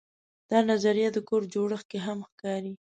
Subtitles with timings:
[0.49, 2.73] دا نظریه د کور جوړښت کې هم ښکاري.